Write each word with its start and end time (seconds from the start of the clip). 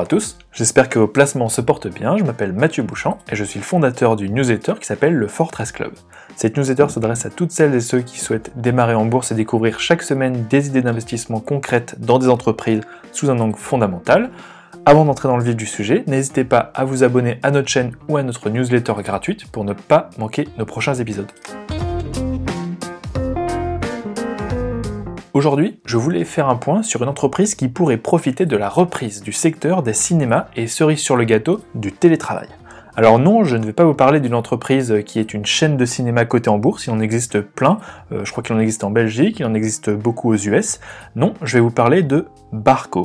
À 0.00 0.06
tous, 0.06 0.38
j'espère 0.52 0.88
que 0.88 1.00
vos 1.00 1.08
placements 1.08 1.48
se 1.48 1.60
portent 1.60 1.88
bien. 1.88 2.16
Je 2.16 2.22
m'appelle 2.22 2.52
Mathieu 2.52 2.84
Bouchant 2.84 3.18
et 3.32 3.34
je 3.34 3.42
suis 3.42 3.58
le 3.58 3.64
fondateur 3.64 4.14
du 4.14 4.30
newsletter 4.30 4.74
qui 4.78 4.86
s'appelle 4.86 5.14
le 5.14 5.26
Fortress 5.26 5.72
Club. 5.72 5.92
Cette 6.36 6.56
newsletter 6.56 6.88
s'adresse 6.88 7.26
à 7.26 7.30
toutes 7.30 7.50
celles 7.50 7.74
et 7.74 7.80
ceux 7.80 8.00
qui 8.00 8.20
souhaitent 8.20 8.52
démarrer 8.54 8.94
en 8.94 9.06
bourse 9.06 9.32
et 9.32 9.34
découvrir 9.34 9.80
chaque 9.80 10.02
semaine 10.02 10.46
des 10.48 10.68
idées 10.68 10.82
d'investissement 10.82 11.40
concrètes 11.40 11.96
dans 11.98 12.20
des 12.20 12.28
entreprises 12.28 12.82
sous 13.10 13.28
un 13.28 13.40
angle 13.40 13.56
fondamental. 13.56 14.30
Avant 14.86 15.04
d'entrer 15.04 15.26
dans 15.26 15.36
le 15.36 15.42
vif 15.42 15.56
du 15.56 15.66
sujet, 15.66 16.04
n'hésitez 16.06 16.44
pas 16.44 16.70
à 16.74 16.84
vous 16.84 17.02
abonner 17.02 17.40
à 17.42 17.50
notre 17.50 17.68
chaîne 17.68 17.92
ou 18.08 18.16
à 18.16 18.22
notre 18.22 18.50
newsletter 18.50 18.94
gratuite 19.02 19.50
pour 19.50 19.64
ne 19.64 19.72
pas 19.72 20.10
manquer 20.16 20.46
nos 20.58 20.64
prochains 20.64 20.94
épisodes. 20.94 21.32
Aujourd'hui, 25.34 25.78
je 25.84 25.98
voulais 25.98 26.24
faire 26.24 26.48
un 26.48 26.56
point 26.56 26.82
sur 26.82 27.02
une 27.02 27.08
entreprise 27.08 27.54
qui 27.54 27.68
pourrait 27.68 27.98
profiter 27.98 28.46
de 28.46 28.56
la 28.56 28.70
reprise 28.70 29.22
du 29.22 29.32
secteur 29.32 29.82
des 29.82 29.92
cinémas 29.92 30.46
et 30.56 30.66
cerise 30.66 31.00
sur 31.00 31.16
le 31.16 31.24
gâteau 31.24 31.60
du 31.74 31.92
télétravail. 31.92 32.48
Alors 32.96 33.18
non, 33.18 33.44
je 33.44 33.56
ne 33.56 33.66
vais 33.66 33.74
pas 33.74 33.84
vous 33.84 33.94
parler 33.94 34.20
d'une 34.20 34.34
entreprise 34.34 35.02
qui 35.04 35.20
est 35.20 35.34
une 35.34 35.44
chaîne 35.44 35.76
de 35.76 35.84
cinéma 35.84 36.24
cotée 36.24 36.48
en 36.48 36.58
bourse, 36.58 36.86
il 36.86 36.92
en 36.92 37.00
existe 37.00 37.42
plein, 37.42 37.78
euh, 38.10 38.24
je 38.24 38.32
crois 38.32 38.42
qu'il 38.42 38.56
en 38.56 38.58
existe 38.58 38.84
en 38.84 38.90
Belgique, 38.90 39.40
il 39.40 39.44
en 39.44 39.52
existe 39.52 39.90
beaucoup 39.90 40.32
aux 40.32 40.36
US. 40.36 40.80
Non, 41.14 41.34
je 41.42 41.54
vais 41.58 41.60
vous 41.60 41.70
parler 41.70 42.02
de 42.02 42.26
Barco. 42.52 43.02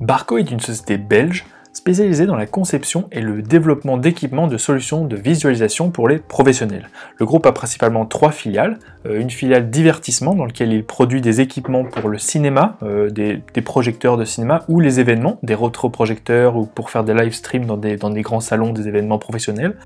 Barco 0.00 0.38
est 0.38 0.50
une 0.50 0.60
société 0.60 0.96
belge 0.96 1.44
spécialisé 1.74 2.24
dans 2.24 2.36
la 2.36 2.46
conception 2.46 3.08
et 3.12 3.20
le 3.20 3.42
développement 3.42 3.98
d'équipements 3.98 4.46
de 4.46 4.56
solutions 4.56 5.04
de 5.04 5.16
visualisation 5.16 5.90
pour 5.90 6.08
les 6.08 6.18
professionnels. 6.18 6.88
Le 7.18 7.26
groupe 7.26 7.44
a 7.46 7.52
principalement 7.52 8.06
trois 8.06 8.30
filiales. 8.30 8.78
Euh, 9.06 9.20
une 9.20 9.30
filiale 9.30 9.70
divertissement 9.70 10.34
dans 10.34 10.46
laquelle 10.46 10.72
il 10.72 10.84
produit 10.84 11.20
des 11.20 11.40
équipements 11.40 11.84
pour 11.84 12.08
le 12.08 12.18
cinéma, 12.18 12.78
euh, 12.82 13.10
des, 13.10 13.42
projecteurs 13.62 14.16
de 14.16 14.24
cinéma 14.24 14.62
ou 14.68 14.80
les 14.80 15.00
événements, 15.00 15.38
des 15.42 15.54
rétroprojecteurs 15.54 16.56
ou 16.56 16.64
pour 16.64 16.90
faire 16.90 17.02
des 17.02 17.14
live 17.14 17.32
streams 17.32 17.66
dans 17.66 17.76
des, 17.76 17.96
grands 18.22 18.40
salons, 18.40 18.72
des 18.72 18.88
événements 18.88 19.18
professionnels 19.18 19.76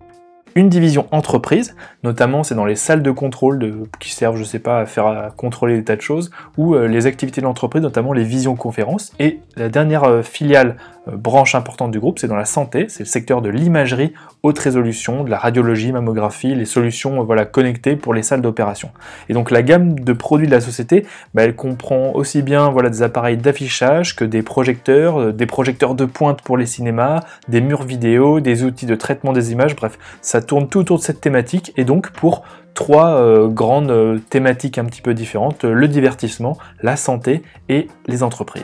une 0.55 0.71
division 0.71 1.07
entreprise, 1.13 1.77
notamment 2.03 2.43
c'est 2.43 2.57
dans 2.57 2.65
les 2.65 2.75
salles 2.75 3.03
de 3.03 3.13
contrôle 3.13 3.87
qui 4.01 4.11
servent, 4.11 4.37
je 4.37 4.43
sais 4.43 4.59
pas, 4.59 4.81
à 4.81 4.87
faire 4.87 5.31
contrôler 5.37 5.77
des 5.77 5.85
tas 5.85 5.95
de 5.95 6.01
choses, 6.01 6.33
ou 6.57 6.75
euh, 6.75 6.89
les 6.89 7.07
activités 7.07 7.41
de 7.41 7.47
l'entreprise, 7.47 7.81
notamment 7.83 8.13
les 8.13 8.25
visioconférences. 8.25 9.13
Et 9.21 9.39
la 9.57 9.69
dernière 9.69 10.25
filiale 10.25 10.77
branche 11.17 11.55
importante 11.55 11.91
du 11.91 12.01
groupe, 12.01 12.19
c'est 12.19 12.29
dans 12.29 12.37
la 12.37 12.45
santé, 12.45 12.87
c'est 12.89 13.01
le 13.01 13.09
secteur 13.09 13.43
de 13.43 13.49
l'imagerie 13.49 14.13
haute 14.43 14.59
résolution, 14.59 15.25
de 15.25 15.31
la 15.31 15.39
radiologie, 15.39 15.93
mammographie, 15.93 16.55
les 16.55 16.65
solutions 16.65 17.21
euh, 17.21 17.25
voilà, 17.25 17.45
connectées 17.45 17.97
pour 17.97 18.15
les 18.15 18.23
salles 18.23 18.43
d'opération. 18.43 18.91
Et 19.29 19.35
donc 19.35 19.51
la 19.51 19.63
gamme 19.63 19.99
de 19.99 20.13
produits 20.13 20.47
de 20.47 20.53
la 20.53 20.61
société, 20.61 21.07
bah, 21.35 21.43
elle 21.43 21.57
comprend 21.57 22.13
aussi 22.15 22.43
bien 22.43 22.71
voilà, 22.71 22.91
des 22.91 23.03
appareils 23.03 23.37
d'affichage 23.37 24.17
que 24.17 24.25
des 24.25 24.43
projecteurs, 24.43 25.21
euh, 25.21 25.33
des 25.33 25.47
projecteurs 25.47 25.95
de 25.95 26.05
pointe 26.05 26.43
pour 26.43 26.57
les 26.57 26.67
cinémas, 26.67 27.21
des 27.49 27.61
murs 27.61 27.83
vidéo, 27.83 28.41
des 28.41 28.65
outils 28.65 28.87
de 28.87 28.95
traitement 28.95 29.33
des 29.33 29.53
images, 29.53 29.77
bref, 29.77 29.99
ça 30.21 30.43
tourne 30.43 30.69
tout 30.69 30.81
autour 30.81 30.99
de 30.99 31.03
cette 31.03 31.21
thématique 31.21 31.73
et 31.77 31.85
donc 31.85 32.11
pour 32.11 32.43
trois 32.75 33.49
grandes 33.49 34.21
thématiques 34.31 34.79
un 34.79 34.85
petit 34.85 35.03
peu 35.03 35.13
différentes, 35.13 35.65
le 35.65 35.89
divertissement, 35.89 36.59
la 36.81 36.95
santé 36.95 37.43
et 37.69 37.89
les 38.07 38.23
entreprises. 38.23 38.63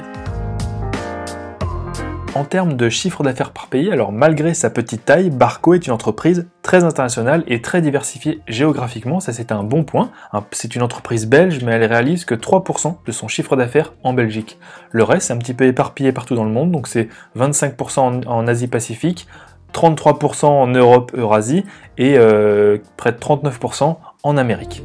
En 2.35 2.43
termes 2.43 2.75
de 2.75 2.89
chiffre 2.89 3.23
d'affaires 3.23 3.53
par 3.53 3.69
pays, 3.69 3.93
alors 3.93 4.11
malgré 4.11 4.55
sa 4.55 4.69
petite 4.69 5.05
taille, 5.05 5.31
Barco 5.31 5.73
est 5.75 5.87
une 5.87 5.93
entreprise 5.93 6.49
très 6.63 6.83
internationale 6.83 7.45
et 7.47 7.63
très 7.63 7.81
diversifiée 7.81 8.41
géographiquement, 8.49 9.21
ça 9.21 9.33
c'est 9.33 9.53
un 9.53 9.63
bon 9.63 9.85
point. 9.85 10.11
C'est 10.51 10.75
une 10.75 10.83
entreprise 10.83 11.29
belge, 11.29 11.63
mais 11.63 11.73
elle 11.73 11.85
réalise 11.85 12.25
que 12.25 12.35
3% 12.35 12.97
de 13.07 13.13
son 13.13 13.29
chiffre 13.29 13.55
d'affaires 13.55 13.93
en 14.03 14.15
Belgique. 14.15 14.59
Le 14.91 15.05
reste 15.05 15.31
est 15.31 15.33
un 15.33 15.39
petit 15.39 15.55
peu 15.55 15.65
éparpillé 15.65 16.11
partout 16.11 16.35
dans 16.35 16.45
le 16.45 16.51
monde, 16.51 16.73
donc 16.73 16.89
c'est 16.89 17.09
25% 17.39 18.27
en, 18.27 18.47
Asie-Pacifique, 18.49 19.29
33% 19.73 20.47
en 20.47 20.67
Europe, 20.67 21.13
Eurasie 21.17 21.65
et 21.99 22.19
euh, 22.19 22.79
près 22.97 23.13
de 23.13 23.19
39% 23.19 23.97
en 24.25 24.37
Amérique. 24.37 24.83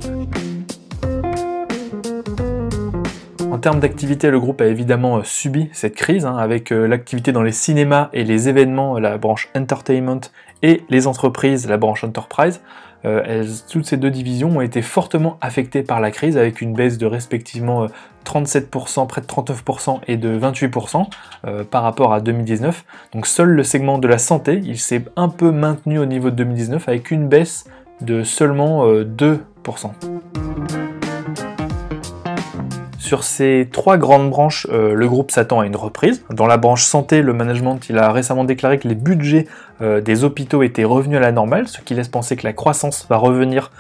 En 3.52 3.58
termes 3.58 3.80
d'activité, 3.80 4.30
le 4.30 4.40
groupe 4.40 4.62
a 4.62 4.68
évidemment 4.68 5.18
euh, 5.18 5.24
subi 5.24 5.70
cette 5.74 5.96
crise, 5.96 6.26
hein, 6.26 6.38
avec 6.38 6.72
euh, 6.72 6.88
l'activité 6.88 7.32
dans 7.32 7.42
les 7.42 7.52
cinémas 7.52 8.10
et 8.14 8.24
les 8.24 8.48
événements, 8.48 9.00
la 9.00 9.18
branche 9.18 9.50
entertainment, 9.56 10.22
et 10.62 10.84
les 10.90 11.08
entreprises, 11.08 11.68
la 11.68 11.78
branche 11.78 12.04
enterprise. 12.04 12.62
Euh, 13.06 13.46
toutes 13.70 13.86
ces 13.86 13.98
deux 13.98 14.12
divisions 14.12 14.58
ont 14.58 14.62
été 14.62 14.82
fortement 14.84 15.38
affectées 15.42 15.82
par 15.82 16.00
la 16.00 16.12
crise, 16.12 16.38
avec 16.38 16.62
une 16.62 16.74
baisse 16.74 16.98
de 16.98 17.08
respectivement 17.08 17.88
37%, 18.26 19.08
près 19.08 19.22
de 19.22 19.26
39% 19.26 20.02
et 20.08 20.18
de 20.18 20.38
28% 20.38 21.08
par 21.72 21.84
rapport 21.84 22.14
à 22.14 22.20
2019. 22.20 22.84
Donc 23.14 23.26
seul 23.26 23.50
le 23.50 23.64
segment 23.64 24.00
de 24.00 24.08
la 24.10 24.18
santé, 24.18 24.62
il 24.64 24.78
s'est 24.78 25.06
un 25.16 25.30
peu 25.30 25.52
maintenu 25.52 25.98
au 25.98 26.06
niveau 26.06 26.30
de 26.30 26.36
2019, 26.36 26.90
avec 26.90 27.10
une 27.10 27.30
baisse 27.30 27.64
de 28.02 28.24
seulement 28.24 28.86
2%. 28.86 29.40
Sur 33.10 33.24
ces 33.24 33.68
trois 33.72 33.98
grandes 33.98 34.30
branches, 34.30 34.68
euh, 34.70 34.94
le 34.94 35.08
groupe 35.08 35.32
s'attend 35.32 35.62
à 35.62 35.66
une 35.66 35.76
reprise. 35.76 36.24
Dans 36.30 36.46
la 36.46 36.58
branche 36.58 36.84
santé, 36.84 37.24
le 37.24 37.34
management 37.34 37.80
a 37.98 38.12
récemment 38.12 38.44
déclaré 38.44 38.78
que 38.78 38.88
les 38.88 38.94
budgets 38.94 39.48
euh, 39.82 40.00
des 40.00 40.24
hôpitaux 40.24 40.62
étaient 40.62 40.84
revenus 40.84 41.18
à 41.18 41.20
la 41.20 41.32
normale, 41.32 41.68
ce 41.68 41.82
qui 41.82 41.96
laisse 41.96 42.08
penser 42.08 42.36
que 42.36 42.46
la 42.46 42.54
croissance 42.54 43.08
va 43.10 43.18
revenir 43.18 43.72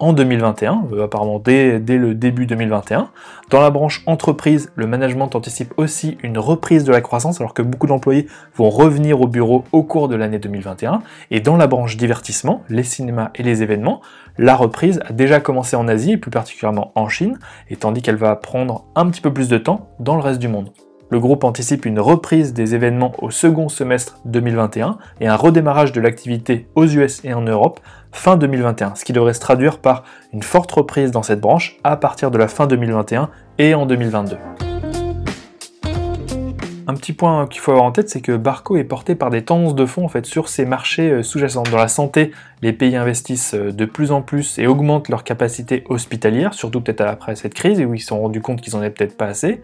en 0.00 0.12
2021, 0.12 0.86
euh, 0.92 1.04
apparemment 1.04 1.38
dès, 1.38 1.78
le 1.78 2.14
début 2.14 2.46
2021. 2.46 3.10
Dans 3.50 3.60
la 3.60 3.70
branche 3.70 4.02
entreprise, 4.06 4.72
le 4.74 4.86
management 4.86 5.34
anticipe 5.36 5.72
aussi 5.76 6.18
une 6.22 6.38
reprise 6.38 6.84
de 6.84 6.90
la 6.90 7.00
croissance 7.00 7.40
alors 7.40 7.54
que 7.54 7.62
beaucoup 7.62 7.86
d'employés 7.86 8.26
vont 8.56 8.70
revenir 8.70 9.20
au 9.20 9.28
bureau 9.28 9.64
au 9.72 9.82
cours 9.84 10.08
de 10.08 10.16
l'année 10.16 10.38
2021. 10.38 11.02
Et 11.30 11.40
dans 11.40 11.56
la 11.56 11.66
branche 11.66 11.96
divertissement, 11.96 12.62
les 12.68 12.82
cinémas 12.82 13.30
et 13.34 13.42
les 13.42 13.62
événements, 13.62 14.00
la 14.38 14.56
reprise 14.56 15.00
a 15.06 15.12
déjà 15.12 15.38
commencé 15.38 15.76
en 15.76 15.86
Asie 15.86 16.12
et 16.12 16.16
plus 16.16 16.30
particulièrement 16.30 16.92
en 16.94 17.08
Chine, 17.08 17.38
et 17.68 17.76
tandis 17.76 18.02
qu'elle 18.02 18.16
va 18.16 18.34
prendre 18.36 18.86
un 18.96 19.08
petit 19.10 19.20
peu 19.20 19.32
plus 19.32 19.48
de 19.48 19.58
temps 19.58 19.90
dans 20.00 20.16
le 20.16 20.22
reste 20.22 20.40
du 20.40 20.48
monde. 20.48 20.70
Le 21.12 21.18
groupe 21.18 21.42
anticipe 21.42 21.86
une 21.86 21.98
reprise 21.98 22.54
des 22.54 22.76
événements 22.76 23.12
au 23.18 23.32
second 23.32 23.68
semestre 23.68 24.20
2021 24.26 24.96
et 25.20 25.26
un 25.26 25.34
redémarrage 25.34 25.90
de 25.90 26.00
l'activité 26.00 26.68
aux 26.76 26.86
US 26.86 27.24
et 27.24 27.34
en 27.34 27.42
Europe 27.42 27.80
fin 28.12 28.36
2021, 28.36 28.94
ce 28.94 29.04
qui 29.04 29.12
devrait 29.12 29.34
se 29.34 29.40
traduire 29.40 29.78
par 29.78 30.04
une 30.32 30.44
forte 30.44 30.70
reprise 30.70 31.10
dans 31.10 31.24
cette 31.24 31.40
branche 31.40 31.78
à 31.82 31.96
partir 31.96 32.30
de 32.30 32.38
la 32.38 32.46
fin 32.46 32.68
2021 32.68 33.28
et 33.58 33.74
en 33.74 33.86
2022. 33.86 34.36
Un 36.90 36.94
petit 36.94 37.12
point 37.12 37.46
qu'il 37.46 37.60
faut 37.60 37.70
avoir 37.70 37.86
en 37.86 37.92
tête, 37.92 38.08
c'est 38.08 38.20
que 38.20 38.36
Barco 38.36 38.76
est 38.76 38.82
porté 38.82 39.14
par 39.14 39.30
des 39.30 39.44
tendances 39.44 39.76
de 39.76 39.86
fond 39.86 40.06
en 40.06 40.24
sur 40.24 40.48
ces 40.48 40.64
marchés 40.64 41.10
euh, 41.10 41.22
sous-jacents. 41.22 41.62
Dans 41.62 41.76
la 41.76 41.86
santé, 41.86 42.32
les 42.62 42.72
pays 42.72 42.96
investissent 42.96 43.54
euh, 43.54 43.70
de 43.70 43.84
plus 43.84 44.10
en 44.10 44.22
plus 44.22 44.58
et 44.58 44.66
augmentent 44.66 45.08
leur 45.08 45.22
capacité 45.22 45.84
hospitalière, 45.88 46.52
surtout 46.52 46.80
peut-être 46.80 47.02
après 47.02 47.36
cette 47.36 47.54
crise 47.54 47.80
où 47.80 47.94
ils 47.94 48.00
se 48.00 48.08
sont 48.08 48.20
rendus 48.20 48.40
compte 48.40 48.60
qu'ils 48.60 48.74
en 48.74 48.80
avaient 48.80 48.90
peut-être 48.90 49.16
pas 49.16 49.26
assez. 49.26 49.62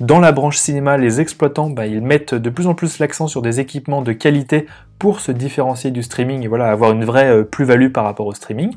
Dans 0.00 0.20
la 0.20 0.30
branche 0.30 0.58
cinéma, 0.58 0.98
les 0.98 1.22
exploitants, 1.22 1.70
bah, 1.70 1.88
mettent 1.88 2.34
de 2.34 2.50
plus 2.50 2.66
en 2.66 2.74
plus 2.74 2.98
l'accent 2.98 3.28
sur 3.28 3.40
des 3.40 3.60
équipements 3.60 4.02
de 4.02 4.12
qualité 4.12 4.66
pour 4.98 5.20
se 5.20 5.32
différencier 5.32 5.90
du 5.90 6.02
streaming 6.02 6.42
et 6.42 6.48
voilà, 6.48 6.70
avoir 6.70 6.92
une 6.92 7.06
vraie 7.06 7.30
euh, 7.30 7.44
plus-value 7.44 7.90
par 7.90 8.04
rapport 8.04 8.26
au 8.26 8.34
streaming. 8.34 8.74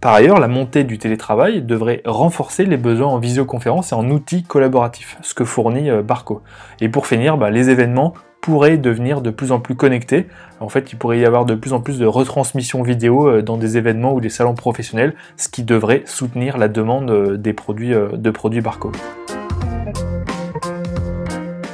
Par 0.00 0.14
ailleurs, 0.14 0.38
la 0.38 0.46
montée 0.46 0.84
du 0.84 0.98
télétravail 0.98 1.62
devrait 1.62 2.00
renforcer 2.04 2.64
les 2.64 2.76
besoins 2.76 3.08
en 3.08 3.18
visioconférence 3.18 3.90
et 3.90 3.96
en 3.96 4.08
outils 4.08 4.44
collaboratifs, 4.44 5.18
ce 5.22 5.34
que 5.34 5.44
fournit 5.44 5.90
euh, 5.90 6.02
Barco. 6.02 6.42
Et 6.80 6.88
pour 6.88 7.08
finir, 7.08 7.38
bah, 7.38 7.50
les 7.50 7.68
événements 7.68 8.14
pourraient 8.40 8.78
devenir 8.78 9.20
de 9.20 9.30
plus 9.30 9.50
en 9.50 9.58
plus 9.58 9.74
connectés. 9.74 10.28
En 10.60 10.68
fait, 10.68 10.92
il 10.92 10.96
pourrait 10.96 11.18
y 11.18 11.24
avoir 11.24 11.44
de 11.44 11.56
plus 11.56 11.72
en 11.72 11.80
plus 11.80 11.98
de 11.98 12.06
retransmissions 12.06 12.84
vidéo 12.84 13.28
euh, 13.28 13.42
dans 13.42 13.56
des 13.56 13.78
événements 13.78 14.14
ou 14.14 14.20
des 14.20 14.30
salons 14.30 14.54
professionnels, 14.54 15.14
ce 15.36 15.48
qui 15.48 15.64
devrait 15.64 16.02
soutenir 16.06 16.56
la 16.56 16.68
demande 16.68 17.36
de 17.36 17.52
produits 17.52 18.60
Barco. 18.60 18.92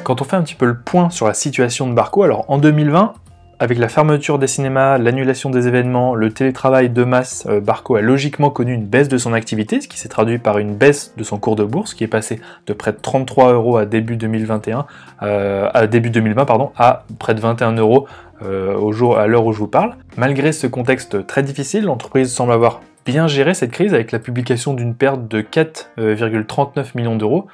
Quand 0.09 0.23
on 0.23 0.25
fait 0.25 0.37
un 0.37 0.43
petit 0.43 0.55
peu 0.55 0.65
le 0.65 0.75
point 0.75 1.11
sur 1.11 1.27
la 1.27 1.35
situation 1.35 1.87
de 1.87 1.93
Barco, 1.93 2.23
alors 2.23 2.47
en 2.49 2.57
2020, 2.57 3.13
avec 3.59 3.77
la 3.77 3.89
fermeture 3.89 4.39
des 4.39 4.47
cinémas, 4.47 4.97
l'annulation 4.97 5.51
des 5.51 5.69
événements, 5.69 6.15
le 6.15 6.33
télétravail 6.33 6.89
de 6.89 7.05
masse, 7.05 7.45
euh, 7.47 7.61
Barco 7.61 7.95
a 7.95 8.01
logiquement 8.01 8.49
connu 8.49 8.73
une 8.73 8.87
baisse 8.87 9.09
de 9.09 9.19
son 9.19 9.35
activité, 9.35 9.83
ce 9.83 9.87
qui 9.87 9.99
s'est 9.99 10.09
traduit 10.09 10.39
par 10.39 10.57
une 10.57 10.75
baisse 10.75 11.13
de 11.19 11.23
son 11.25 11.37
cours 11.37 11.57
de 11.57 11.65
bourse, 11.65 11.93
qui 11.93 12.05
est 12.05 12.09
passé 12.09 12.41
de 12.67 12.73
près 12.73 12.93
de 12.93 12.97
33 12.97 13.53
euros 13.53 13.77
à 13.77 13.85
début 13.85 14.17
2021, 14.17 14.87
euh, 15.25 15.69
à 15.75 15.87
début 15.87 16.09
2020 16.09 16.47
pardon, 16.47 16.73
à 16.79 17.05
près 17.19 17.35
de 17.35 17.41
21 17.41 17.73
euros 17.73 18.09
euh, 18.43 18.79
au 18.79 18.93
jour, 18.93 19.19
à 19.19 19.27
l'heure 19.27 19.45
où 19.45 19.53
je 19.53 19.59
vous 19.59 19.69
parle. 19.69 19.95
Malgré 20.17 20.53
ce 20.53 20.67
contexte 20.67 21.27
très 21.27 21.43
difficile, 21.43 21.85
l'entreprise 21.85 22.33
semble 22.33 22.53
avoir 22.53 22.81
bien 23.09 23.27
géré 23.27 23.55
cette 23.55 23.71
crise 23.71 23.95
avec 23.95 24.13
la 24.13 24.19
publication 24.19 24.75
d'une 24.75 24.95
perte 24.95 25.27
de 25.29 25.41
4,39 25.41 26.89
millions 26.95 27.17
d'euros 27.17 27.47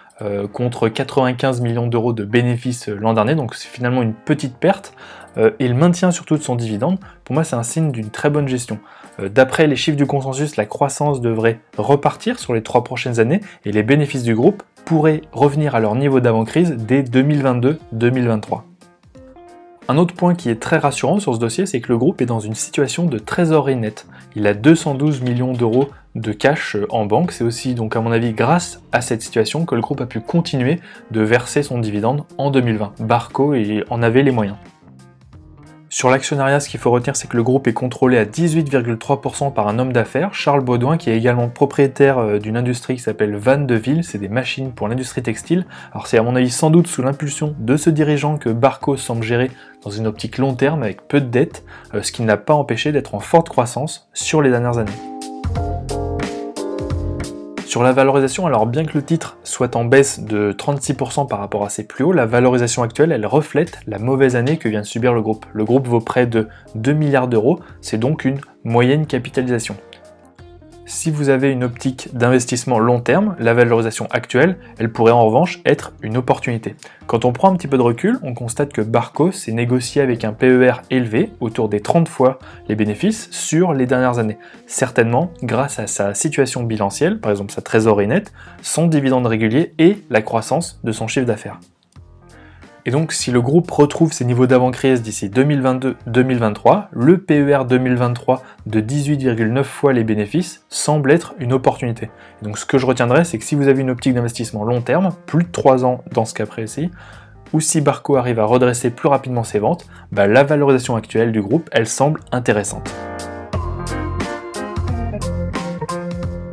contre 0.52 0.88
95 0.88 1.60
millions 1.60 1.86
d'euros 1.86 2.12
de 2.12 2.24
bénéfices 2.24 2.88
l'an 2.88 3.14
dernier, 3.14 3.34
donc 3.34 3.54
c'est 3.54 3.68
finalement 3.68 4.02
une 4.02 4.14
petite 4.14 4.56
perte 4.56 4.94
euh, 5.36 5.50
et 5.58 5.68
le 5.68 5.74
maintien 5.74 6.10
surtout 6.10 6.36
de 6.36 6.42
son 6.42 6.54
dividende, 6.54 6.98
pour 7.24 7.34
moi 7.34 7.44
c'est 7.44 7.56
un 7.56 7.62
signe 7.62 7.90
d'une 7.90 8.10
très 8.10 8.30
bonne 8.30 8.48
gestion. 8.48 8.78
Euh, 9.20 9.28
d'après 9.28 9.66
les 9.66 9.76
chiffres 9.76 9.96
du 9.96 10.06
consensus, 10.06 10.56
la 10.56 10.66
croissance 10.66 11.20
devrait 11.20 11.60
repartir 11.76 12.38
sur 12.38 12.54
les 12.54 12.62
trois 12.62 12.84
prochaines 12.84 13.20
années 13.20 13.40
et 13.64 13.72
les 13.72 13.82
bénéfices 13.82 14.22
du 14.22 14.34
groupe 14.34 14.62
pourraient 14.84 15.22
revenir 15.32 15.74
à 15.74 15.80
leur 15.80 15.94
niveau 15.94 16.20
d'avant-crise 16.20 16.76
dès 16.76 17.02
2022-2023. 17.02 18.62
Un 19.86 19.98
autre 19.98 20.14
point 20.14 20.34
qui 20.34 20.48
est 20.48 20.60
très 20.60 20.78
rassurant 20.78 21.20
sur 21.20 21.34
ce 21.34 21.38
dossier, 21.38 21.66
c'est 21.66 21.82
que 21.82 21.92
le 21.92 21.98
groupe 21.98 22.22
est 22.22 22.26
dans 22.26 22.40
une 22.40 22.54
situation 22.54 23.04
de 23.04 23.18
trésorerie 23.18 23.76
nette. 23.76 24.06
Il 24.34 24.46
a 24.46 24.54
212 24.54 25.20
millions 25.20 25.52
d'euros 25.52 25.90
de 26.14 26.32
cash 26.32 26.76
en 26.88 27.04
banque. 27.04 27.32
C'est 27.32 27.44
aussi, 27.44 27.74
donc 27.74 27.94
à 27.94 28.00
mon 28.00 28.10
avis, 28.10 28.32
grâce 28.32 28.80
à 28.92 29.02
cette 29.02 29.20
situation 29.20 29.66
que 29.66 29.74
le 29.74 29.82
groupe 29.82 30.00
a 30.00 30.06
pu 30.06 30.20
continuer 30.20 30.80
de 31.10 31.20
verser 31.20 31.62
son 31.62 31.78
dividende 31.78 32.24
en 32.38 32.50
2020. 32.50 32.94
Barco 33.00 33.54
en 33.90 34.02
avait 34.02 34.22
les 34.22 34.30
moyens. 34.30 34.56
Sur 35.94 36.10
l'actionnariat, 36.10 36.58
ce 36.58 36.68
qu'il 36.68 36.80
faut 36.80 36.90
retenir, 36.90 37.14
c'est 37.14 37.28
que 37.28 37.36
le 37.36 37.44
groupe 37.44 37.68
est 37.68 37.72
contrôlé 37.72 38.18
à 38.18 38.24
18,3% 38.24 39.52
par 39.52 39.68
un 39.68 39.78
homme 39.78 39.92
d'affaires, 39.92 40.34
Charles 40.34 40.64
Baudouin, 40.64 40.96
qui 40.96 41.08
est 41.08 41.16
également 41.16 41.48
propriétaire 41.48 42.18
euh, 42.18 42.38
d'une 42.40 42.56
industrie 42.56 42.96
qui 42.96 43.00
s'appelle 43.00 43.36
Van 43.36 43.58
de 43.58 43.76
Ville, 43.76 44.02
c'est 44.02 44.18
des 44.18 44.28
machines 44.28 44.72
pour 44.72 44.88
l'industrie 44.88 45.22
textile. 45.22 45.66
Alors 45.92 46.08
c'est 46.08 46.18
à 46.18 46.22
mon 46.24 46.34
avis 46.34 46.50
sans 46.50 46.70
doute 46.70 46.88
sous 46.88 47.02
l'impulsion 47.02 47.54
de 47.60 47.76
ce 47.76 47.90
dirigeant 47.90 48.38
que 48.38 48.48
Barco 48.48 48.96
semble 48.96 49.22
gérer 49.22 49.52
dans 49.84 49.90
une 49.90 50.08
optique 50.08 50.38
long 50.38 50.56
terme 50.56 50.82
avec 50.82 51.06
peu 51.06 51.20
de 51.20 51.28
dettes, 51.28 51.62
euh, 51.94 52.02
ce 52.02 52.10
qui 52.10 52.22
n'a 52.22 52.38
pas 52.38 52.54
empêché 52.54 52.90
d'être 52.90 53.14
en 53.14 53.20
forte 53.20 53.48
croissance 53.48 54.08
sur 54.14 54.42
les 54.42 54.50
dernières 54.50 54.78
années. 54.78 55.13
Sur 57.74 57.82
la 57.82 57.90
valorisation, 57.90 58.46
alors 58.46 58.66
bien 58.66 58.84
que 58.84 58.96
le 58.96 59.02
titre 59.02 59.36
soit 59.42 59.74
en 59.74 59.84
baisse 59.84 60.20
de 60.20 60.52
36% 60.52 61.26
par 61.26 61.40
rapport 61.40 61.64
à 61.64 61.70
ses 61.70 61.82
plus 61.82 62.04
hauts, 62.04 62.12
la 62.12 62.24
valorisation 62.24 62.84
actuelle, 62.84 63.10
elle 63.10 63.26
reflète 63.26 63.80
la 63.88 63.98
mauvaise 63.98 64.36
année 64.36 64.58
que 64.58 64.68
vient 64.68 64.82
de 64.82 64.86
subir 64.86 65.12
le 65.12 65.20
groupe. 65.20 65.44
Le 65.52 65.64
groupe 65.64 65.88
vaut 65.88 65.98
près 65.98 66.28
de 66.28 66.46
2 66.76 66.92
milliards 66.92 67.26
d'euros, 67.26 67.58
c'est 67.80 67.98
donc 67.98 68.24
une 68.24 68.38
moyenne 68.62 69.08
capitalisation. 69.08 69.76
Si 70.86 71.10
vous 71.10 71.30
avez 71.30 71.50
une 71.50 71.64
optique 71.64 72.14
d'investissement 72.14 72.78
long 72.78 73.00
terme, 73.00 73.36
la 73.38 73.54
valorisation 73.54 74.06
actuelle, 74.10 74.58
elle 74.78 74.92
pourrait 74.92 75.12
en 75.12 75.24
revanche 75.24 75.60
être 75.64 75.92
une 76.02 76.18
opportunité. 76.18 76.74
Quand 77.06 77.24
on 77.24 77.32
prend 77.32 77.50
un 77.50 77.56
petit 77.56 77.68
peu 77.68 77.78
de 77.78 77.82
recul, 77.82 78.18
on 78.22 78.34
constate 78.34 78.72
que 78.72 78.82
Barco 78.82 79.32
s'est 79.32 79.52
négocié 79.52 80.02
avec 80.02 80.24
un 80.24 80.34
PER 80.34 80.82
élevé, 80.90 81.30
autour 81.40 81.70
des 81.70 81.80
30 81.80 82.06
fois 82.06 82.38
les 82.68 82.74
bénéfices, 82.74 83.28
sur 83.30 83.72
les 83.72 83.86
dernières 83.86 84.18
années. 84.18 84.36
Certainement 84.66 85.30
grâce 85.42 85.78
à 85.78 85.86
sa 85.86 86.12
situation 86.12 86.62
bilancielle, 86.62 87.18
par 87.18 87.30
exemple 87.30 87.52
sa 87.52 87.62
trésorerie 87.62 88.06
nette, 88.06 88.34
son 88.60 88.86
dividende 88.86 89.26
régulier 89.26 89.72
et 89.78 89.98
la 90.10 90.20
croissance 90.20 90.80
de 90.84 90.92
son 90.92 91.08
chiffre 91.08 91.26
d'affaires. 91.26 91.60
Et 92.86 92.90
donc, 92.90 93.12
si 93.12 93.30
le 93.30 93.40
groupe 93.40 93.70
retrouve 93.70 94.12
ses 94.12 94.26
niveaux 94.26 94.46
d'avant-crise 94.46 95.00
d'ici 95.00 95.30
2022-2023, 95.30 96.88
le 96.92 97.16
PER 97.16 97.60
2023 97.66 98.42
de 98.66 98.80
18,9 98.82 99.62
fois 99.62 99.94
les 99.94 100.04
bénéfices 100.04 100.66
semble 100.68 101.10
être 101.10 101.34
une 101.38 101.54
opportunité. 101.54 102.10
donc, 102.42 102.58
ce 102.58 102.66
que 102.66 102.76
je 102.76 102.84
retiendrai, 102.84 103.24
c'est 103.24 103.38
que 103.38 103.44
si 103.44 103.54
vous 103.54 103.68
avez 103.68 103.80
une 103.80 103.88
optique 103.88 104.12
d'investissement 104.12 104.64
long 104.64 104.82
terme, 104.82 105.14
plus 105.24 105.44
de 105.44 105.50
3 105.50 105.86
ans 105.86 106.04
dans 106.12 106.26
ce 106.26 106.34
cas 106.34 106.44
précis, 106.44 106.90
ou 107.54 107.60
si 107.60 107.80
Barco 107.80 108.16
arrive 108.16 108.38
à 108.38 108.44
redresser 108.44 108.90
plus 108.90 109.08
rapidement 109.08 109.44
ses 109.44 109.60
ventes, 109.60 109.86
bah, 110.12 110.26
la 110.26 110.44
valorisation 110.44 110.94
actuelle 110.94 111.32
du 111.32 111.40
groupe, 111.40 111.70
elle 111.72 111.86
semble 111.86 112.20
intéressante. 112.32 112.92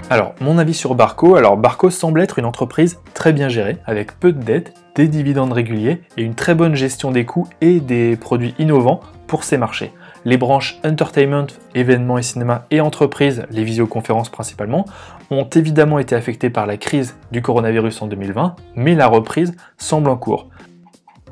Alors, 0.10 0.34
mon 0.40 0.58
avis 0.58 0.74
sur 0.74 0.96
Barco, 0.96 1.36
alors 1.36 1.58
Barco 1.58 1.90
semble 1.90 2.22
être 2.22 2.40
une 2.40 2.46
entreprise 2.46 3.00
très 3.14 3.34
bien 3.34 3.50
gérée, 3.50 3.78
avec 3.86 4.18
peu 4.18 4.32
de 4.32 4.42
dettes, 4.42 4.74
des 4.96 5.08
dividendes 5.08 5.54
réguliers 5.54 6.02
et 6.18 6.24
une 6.24 6.36
très 6.36 6.56
bonne 6.56 6.76
gestion 6.76 7.12
des 7.12 7.26
coûts 7.26 7.48
et 7.62 7.80
des 7.80 8.16
produits 8.16 8.56
innovants 8.60 9.02
pour 9.28 9.44
ses 9.44 9.58
marchés. 9.58 9.92
Les 10.24 10.38
branches 10.38 10.80
entertainment, 10.86 11.48
événements 11.74 12.18
et 12.18 12.24
cinéma 12.24 12.66
et 12.70 12.80
entreprises, 12.80 13.44
les 13.50 13.64
visioconférences 13.64 14.30
principalement, 14.30 14.86
ont 15.32 15.46
évidemment 15.46 15.98
été 15.98 16.16
affectées 16.16 16.50
par 16.50 16.68
la 16.68 16.78
crise 16.78 17.16
du 17.32 17.42
coronavirus 17.42 18.02
en 18.02 18.08
2020, 18.08 18.56
mais 18.76 18.94
la 18.94 19.08
reprise 19.08 19.56
semble 19.78 20.10
en 20.10 20.18
cours. 20.18 20.50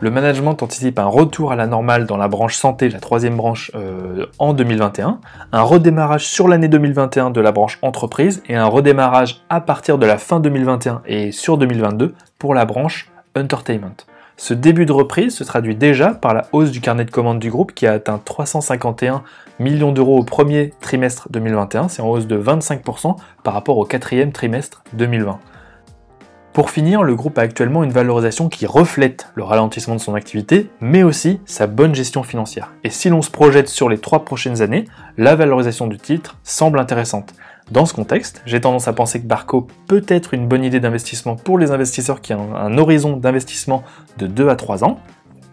Le 0.02 0.10
management 0.12 0.64
anticipe 0.64 0.98
un 0.98 1.08
retour 1.08 1.52
à 1.52 1.58
la 1.58 1.68
normale 1.68 2.06
dans 2.06 2.16
la 2.16 2.30
branche 2.30 2.56
santé, 2.56 2.88
la 2.88 3.02
troisième 3.02 3.36
branche, 3.36 3.70
euh, 3.76 4.28
en 4.40 4.54
2021, 4.54 5.20
un 5.52 5.62
redémarrage 5.62 6.26
sur 6.26 6.48
l'année 6.48 6.70
2021 6.70 7.32
de 7.32 7.42
la 7.42 7.52
branche 7.52 7.80
entreprise 7.82 8.42
et 8.48 8.56
un 8.56 8.68
redémarrage 8.68 9.42
à 9.50 9.60
partir 9.60 9.98
de 9.98 10.06
la 10.06 10.18
fin 10.18 10.40
2021 10.40 11.02
et 11.06 11.34
sur 11.34 11.58
2022 11.58 12.16
pour 12.38 12.56
la 12.56 12.64
branche 12.64 13.12
entertainment. 13.36 13.96
Ce 14.38 14.54
début 14.54 14.86
de 14.86 14.94
reprise 14.94 15.36
se 15.36 15.44
traduit 15.44 15.76
déjà 15.76 16.14
par 16.14 16.34
la 16.34 16.48
hausse 16.54 16.72
du 16.72 16.80
carnet 16.80 17.04
de 17.04 17.12
commandes 17.12 17.40
du 17.40 17.52
groupe 17.52 17.74
qui 17.74 17.86
a 17.86 17.92
atteint 17.92 18.22
351 18.24 19.24
millions 19.60 19.92
d'euros 19.92 20.18
au 20.18 20.24
premier 20.24 20.74
trimestre 20.80 21.28
2021, 21.30 21.90
c'est 21.90 22.02
en 22.02 22.10
hausse 22.10 22.26
de 22.26 22.42
25% 22.42 23.18
par 23.44 23.54
rapport 23.54 23.78
au 23.78 23.84
quatrième 23.84 24.32
trimestre 24.32 24.82
2020. 24.94 25.40
Pour 26.54 26.72
finir, 26.72 27.04
le 27.04 27.16
groupe 27.16 27.38
a 27.38 27.42
actuellement 27.42 27.84
une 27.84 27.92
valorisation 27.92 28.50
qui 28.50 28.66
reflète 28.66 29.30
le 29.36 29.44
ralentissement 29.44 29.96
de 29.96 30.00
son 30.00 30.16
activité, 30.16 30.70
mais 30.82 31.04
aussi 31.04 31.40
sa 31.46 31.68
bonne 31.68 31.94
gestion 31.94 32.24
financière. 32.24 32.72
Et 32.84 32.90
si 32.90 33.10
l'on 33.10 33.22
se 33.22 33.30
projette 33.30 33.70
sur 33.70 33.88
les 33.88 34.00
trois 34.00 34.26
prochaines 34.26 34.62
années, 34.62 34.86
la 35.18 35.36
valorisation 35.36 35.88
du 35.88 35.98
titre 35.98 36.38
semble 36.44 36.80
intéressante. 36.80 37.34
Dans 37.72 37.86
ce 37.86 37.94
contexte, 37.94 38.42
j'ai 38.48 38.60
tendance 38.60 38.88
à 38.88 38.94
penser 38.94 39.22
que 39.22 39.28
Barco 39.28 39.68
peut 39.88 40.04
être 40.08 40.34
une 40.34 40.48
bonne 40.48 40.64
idée 40.64 40.80
d'investissement 40.80 41.36
pour 41.36 41.60
les 41.60 41.70
investisseurs 41.70 42.20
qui 42.20 42.34
ont 42.34 42.56
un 42.56 42.78
horizon 42.80 43.16
d'investissement 43.16 43.84
de 44.18 44.26
2 44.26 44.50
à 44.50 44.56
3 44.56 44.84
ans, 44.84 45.00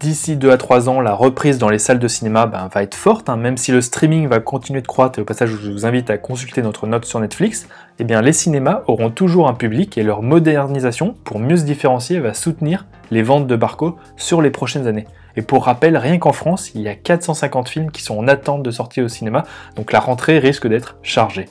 d'ici 0.00 0.36
2 0.36 0.50
à 0.50 0.56
3 0.56 0.88
ans, 0.88 1.02
la 1.02 1.12
reprise 1.12 1.58
dans 1.58 1.68
les 1.68 1.78
salles 1.78 1.98
de 1.98 2.08
cinéma 2.08 2.46
ben, 2.46 2.70
va 2.72 2.82
être 2.82 2.94
forte, 2.94 3.28
hein. 3.28 3.36
même 3.36 3.58
si 3.58 3.70
le 3.70 3.82
streaming 3.82 4.28
va 4.28 4.40
continuer 4.40 4.80
de 4.80 4.86
croître, 4.86 5.18
et 5.18 5.22
au 5.22 5.26
passage 5.26 5.50
je 5.50 5.70
vous 5.70 5.84
invite 5.84 6.08
à 6.08 6.16
consulter 6.16 6.62
notre 6.62 6.86
note 6.86 7.04
sur 7.04 7.20
Netflix, 7.20 7.68
eh 7.98 8.04
bien 8.04 8.22
les 8.22 8.32
cinémas 8.32 8.82
auront 8.86 9.10
toujours 9.10 9.46
un 9.46 9.54
public 9.54 9.98
et 9.98 10.02
leur 10.02 10.22
modernisation, 10.22 11.14
pour 11.24 11.38
mieux 11.38 11.58
se 11.58 11.64
différencier, 11.64 12.18
va 12.18 12.32
soutenir 12.32 12.86
les 13.10 13.22
ventes 13.22 13.46
de 13.46 13.56
Barco 13.56 13.96
sur 14.16 14.40
les 14.40 14.50
prochaines 14.50 14.86
années. 14.86 15.06
Et 15.36 15.42
pour 15.42 15.66
rappel, 15.66 15.98
rien 15.98 16.16
qu'en 16.16 16.32
France, 16.32 16.74
il 16.74 16.80
y 16.80 16.88
a 16.88 16.94
450 16.94 17.68
films 17.68 17.90
qui 17.90 18.02
sont 18.02 18.16
en 18.16 18.26
attente 18.26 18.62
de 18.62 18.70
sortie 18.70 19.02
au 19.02 19.08
cinéma, 19.08 19.44
donc 19.76 19.92
la 19.92 20.00
rentrée 20.00 20.38
risque 20.38 20.66
d'être 20.66 20.96
chargée. 21.02 21.46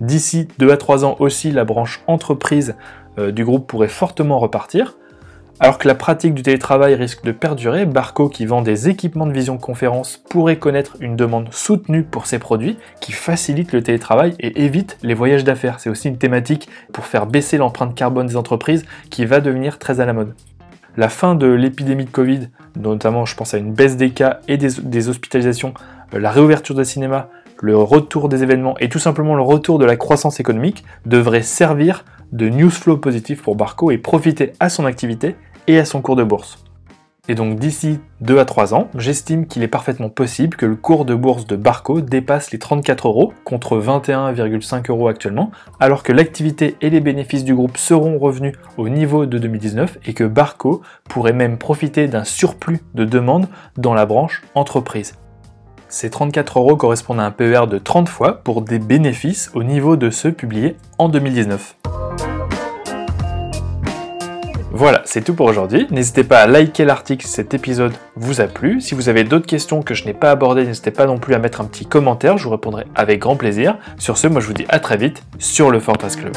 D'ici 0.00 0.48
2 0.58 0.70
à 0.70 0.76
3 0.76 1.04
ans 1.04 1.16
aussi, 1.18 1.50
la 1.50 1.64
branche 1.64 2.00
entreprise 2.06 2.76
euh, 3.18 3.32
du 3.32 3.44
groupe 3.44 3.66
pourrait 3.66 3.88
fortement 3.88 4.38
repartir. 4.38 4.96
Alors 5.60 5.78
que 5.78 5.88
la 5.88 5.96
pratique 5.96 6.34
du 6.34 6.42
télétravail 6.42 6.94
risque 6.94 7.24
de 7.24 7.32
perdurer, 7.32 7.84
Barco, 7.84 8.28
qui 8.28 8.46
vend 8.46 8.62
des 8.62 8.88
équipements 8.88 9.26
de 9.26 9.32
visioconférence, 9.32 10.22
pourrait 10.30 10.58
connaître 10.60 10.96
une 11.00 11.16
demande 11.16 11.52
soutenue 11.52 12.04
pour 12.04 12.26
ses 12.26 12.38
produits 12.38 12.78
qui 13.00 13.10
facilitent 13.10 13.72
le 13.72 13.82
télétravail 13.82 14.36
et 14.38 14.64
évite 14.64 14.98
les 15.02 15.14
voyages 15.14 15.42
d'affaires. 15.42 15.80
C'est 15.80 15.90
aussi 15.90 16.06
une 16.06 16.18
thématique 16.18 16.68
pour 16.92 17.06
faire 17.06 17.26
baisser 17.26 17.56
l'empreinte 17.56 17.96
carbone 17.96 18.28
des 18.28 18.36
entreprises 18.36 18.84
qui 19.10 19.24
va 19.24 19.40
devenir 19.40 19.80
très 19.80 19.98
à 19.98 20.06
la 20.06 20.12
mode. 20.12 20.32
La 20.96 21.08
fin 21.08 21.34
de 21.34 21.48
l'épidémie 21.48 22.04
de 22.04 22.10
Covid, 22.10 22.50
notamment 22.76 23.26
je 23.26 23.34
pense 23.34 23.52
à 23.52 23.58
une 23.58 23.72
baisse 23.72 23.96
des 23.96 24.10
cas 24.10 24.40
et 24.46 24.58
des, 24.58 25.08
hospitalisations, 25.08 25.74
euh, 26.14 26.20
la 26.20 26.30
réouverture 26.30 26.76
des 26.76 26.84
cinémas, 26.84 27.28
le 27.62 27.76
retour 27.76 28.28
des 28.28 28.42
événements 28.42 28.76
et 28.78 28.88
tout 28.88 28.98
simplement 28.98 29.34
le 29.34 29.42
retour 29.42 29.78
de 29.78 29.84
la 29.84 29.96
croissance 29.96 30.40
économique 30.40 30.84
devrait 31.06 31.42
servir 31.42 32.04
de 32.32 32.48
news 32.48 32.70
flow 32.70 32.96
positif 32.96 33.42
pour 33.42 33.56
Barco 33.56 33.90
et 33.90 33.98
profiter 33.98 34.52
à 34.60 34.68
son 34.68 34.84
activité 34.84 35.36
et 35.66 35.78
à 35.78 35.84
son 35.84 36.00
cours 36.00 36.16
de 36.16 36.24
bourse. 36.24 36.64
Et 37.30 37.34
donc 37.34 37.58
d'ici 37.58 38.00
2 38.22 38.38
à 38.38 38.46
3 38.46 38.74
ans, 38.74 38.88
j'estime 38.94 39.46
qu'il 39.46 39.62
est 39.62 39.68
parfaitement 39.68 40.08
possible 40.08 40.56
que 40.56 40.64
le 40.64 40.76
cours 40.76 41.04
de 41.04 41.14
bourse 41.14 41.46
de 41.46 41.56
Barco 41.56 42.00
dépasse 42.00 42.52
les 42.52 42.58
34 42.58 43.06
euros 43.06 43.34
contre 43.44 43.78
21,5 43.78 44.90
euros 44.90 45.08
actuellement, 45.08 45.50
alors 45.78 46.02
que 46.02 46.12
l'activité 46.12 46.76
et 46.80 46.88
les 46.88 47.00
bénéfices 47.00 47.44
du 47.44 47.54
groupe 47.54 47.76
seront 47.76 48.18
revenus 48.18 48.54
au 48.78 48.88
niveau 48.88 49.26
de 49.26 49.36
2019 49.36 49.98
et 50.06 50.14
que 50.14 50.24
Barco 50.24 50.80
pourrait 51.04 51.34
même 51.34 51.58
profiter 51.58 52.08
d'un 52.08 52.24
surplus 52.24 52.80
de 52.94 53.04
demande 53.04 53.46
dans 53.76 53.92
la 53.92 54.06
branche 54.06 54.42
entreprise. 54.54 55.14
Ces 55.90 56.10
34 56.10 56.58
euros 56.58 56.76
correspondent 56.76 57.20
à 57.20 57.24
un 57.24 57.30
PER 57.30 57.62
de 57.66 57.78
30 57.78 58.08
fois 58.08 58.42
pour 58.44 58.60
des 58.60 58.78
bénéfices 58.78 59.50
au 59.54 59.62
niveau 59.62 59.96
de 59.96 60.10
ceux 60.10 60.32
publiés 60.32 60.76
en 60.98 61.08
2019. 61.08 61.76
Voilà, 64.70 65.00
c'est 65.06 65.24
tout 65.24 65.34
pour 65.34 65.46
aujourd'hui. 65.46 65.86
N'hésitez 65.90 66.24
pas 66.24 66.40
à 66.40 66.46
liker 66.46 66.84
l'article 66.84 67.26
si 67.26 67.32
cet 67.32 67.54
épisode 67.54 67.94
vous 68.16 68.42
a 68.42 68.46
plu. 68.46 68.80
Si 68.82 68.94
vous 68.94 69.08
avez 69.08 69.24
d'autres 69.24 69.46
questions 69.46 69.82
que 69.82 69.94
je 69.94 70.04
n'ai 70.04 70.12
pas 70.12 70.30
abordées, 70.30 70.66
n'hésitez 70.66 70.90
pas 70.90 71.06
non 71.06 71.18
plus 71.18 71.34
à 71.34 71.38
mettre 71.38 71.62
un 71.62 71.64
petit 71.64 71.86
commentaire, 71.86 72.36
je 72.36 72.44
vous 72.44 72.50
répondrai 72.50 72.84
avec 72.94 73.18
grand 73.20 73.36
plaisir. 73.36 73.78
Sur 73.96 74.18
ce, 74.18 74.28
moi 74.28 74.40
je 74.40 74.46
vous 74.46 74.52
dis 74.52 74.66
à 74.68 74.78
très 74.78 74.98
vite 74.98 75.24
sur 75.38 75.70
le 75.70 75.80
Fortress 75.80 76.16
Club. 76.16 76.36